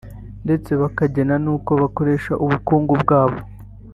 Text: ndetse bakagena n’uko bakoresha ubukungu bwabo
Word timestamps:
ndetse 0.45 0.71
bakagena 0.81 1.35
n’uko 1.43 1.71
bakoresha 1.81 2.31
ubukungu 2.45 2.93
bwabo 3.03 3.39